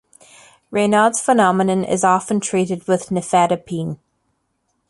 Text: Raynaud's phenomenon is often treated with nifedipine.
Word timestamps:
Raynaud's 0.73 1.21
phenomenon 1.21 1.83
is 1.83 2.03
often 2.03 2.39
treated 2.39 2.87
with 2.87 3.09
nifedipine. 3.09 3.99